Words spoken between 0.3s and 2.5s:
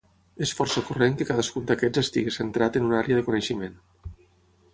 És força corrent que cadascun d'aquests estigui